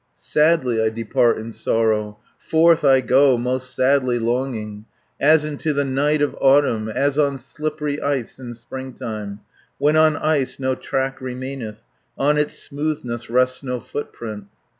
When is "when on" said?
9.77-10.17